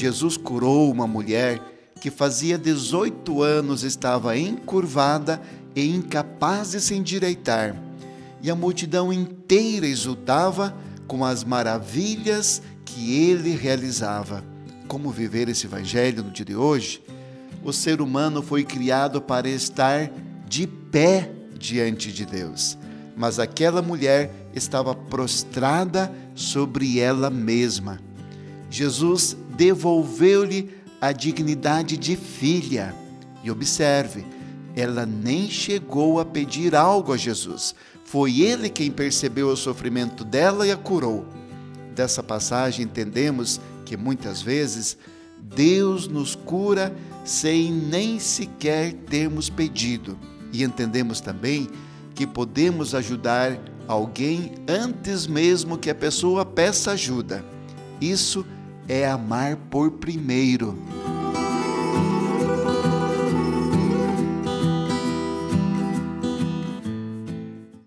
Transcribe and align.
Jesus 0.00 0.38
curou 0.38 0.90
uma 0.90 1.06
mulher 1.06 1.60
que 2.00 2.10
fazia 2.10 2.56
18 2.56 3.42
anos 3.42 3.82
estava 3.82 4.34
encurvada 4.34 5.42
e 5.76 5.94
incapaz 5.94 6.70
de 6.70 6.80
se 6.80 6.94
endireitar, 6.94 7.76
e 8.42 8.50
a 8.50 8.54
multidão 8.54 9.12
inteira 9.12 9.86
exultava 9.86 10.74
com 11.06 11.22
as 11.22 11.44
maravilhas 11.44 12.62
que 12.82 13.28
ele 13.28 13.54
realizava. 13.54 14.42
Como 14.88 15.10
viver 15.10 15.50
esse 15.50 15.66
evangelho 15.66 16.24
no 16.24 16.30
dia 16.30 16.46
de 16.46 16.56
hoje? 16.56 17.02
O 17.62 17.70
ser 17.70 18.00
humano 18.00 18.40
foi 18.40 18.64
criado 18.64 19.20
para 19.20 19.50
estar 19.50 20.10
de 20.48 20.66
pé 20.66 21.30
diante 21.58 22.10
de 22.10 22.24
Deus, 22.24 22.78
mas 23.14 23.38
aquela 23.38 23.82
mulher 23.82 24.32
estava 24.54 24.94
prostrada 24.94 26.10
sobre 26.34 26.98
ela 26.98 27.28
mesma. 27.28 28.00
Jesus 28.70 29.36
devolveu-lhe 29.56 30.70
a 31.00 31.12
dignidade 31.12 31.96
de 31.96 32.14
filha. 32.14 32.94
E 33.42 33.50
observe, 33.50 34.24
ela 34.76 35.04
nem 35.04 35.48
chegou 35.50 36.20
a 36.20 36.24
pedir 36.24 36.74
algo 36.74 37.12
a 37.12 37.16
Jesus. 37.16 37.74
Foi 38.04 38.40
ele 38.40 38.68
quem 38.68 38.90
percebeu 38.90 39.48
o 39.48 39.56
sofrimento 39.56 40.24
dela 40.24 40.66
e 40.66 40.70
a 40.70 40.76
curou. 40.76 41.26
Dessa 41.94 42.22
passagem 42.22 42.84
entendemos 42.84 43.60
que 43.84 43.96
muitas 43.96 44.40
vezes 44.40 44.96
Deus 45.42 46.06
nos 46.06 46.34
cura 46.34 46.94
sem 47.24 47.72
nem 47.72 48.20
sequer 48.20 48.92
termos 48.92 49.50
pedido. 49.50 50.16
E 50.52 50.62
entendemos 50.62 51.20
também 51.20 51.68
que 52.14 52.26
podemos 52.26 52.94
ajudar 52.94 53.58
alguém 53.88 54.52
antes 54.68 55.26
mesmo 55.26 55.78
que 55.78 55.90
a 55.90 55.94
pessoa 55.94 56.44
peça 56.44 56.92
ajuda. 56.92 57.44
Isso 58.00 58.44
é 58.46 58.59
amar 59.06 59.56
por 59.70 59.92
primeiro. 59.92 60.76